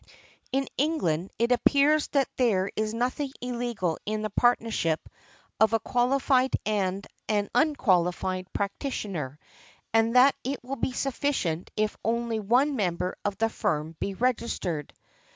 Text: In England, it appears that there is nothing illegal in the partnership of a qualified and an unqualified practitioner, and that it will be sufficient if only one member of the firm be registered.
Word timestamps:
In 0.51 0.67
England, 0.79 1.29
it 1.37 1.51
appears 1.51 2.07
that 2.07 2.27
there 2.35 2.71
is 2.75 2.91
nothing 2.91 3.31
illegal 3.39 3.99
in 4.03 4.23
the 4.23 4.31
partnership 4.31 4.99
of 5.59 5.73
a 5.73 5.79
qualified 5.79 6.53
and 6.65 7.05
an 7.29 7.49
unqualified 7.53 8.51
practitioner, 8.51 9.37
and 9.93 10.15
that 10.15 10.33
it 10.43 10.63
will 10.63 10.77
be 10.77 10.91
sufficient 10.93 11.69
if 11.77 11.95
only 12.03 12.39
one 12.39 12.75
member 12.75 13.15
of 13.23 13.37
the 13.37 13.47
firm 13.49 13.95
be 13.99 14.15
registered. 14.15 14.91